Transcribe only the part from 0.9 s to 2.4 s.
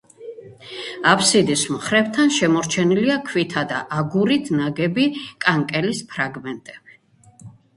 აფსიდის მხრებთან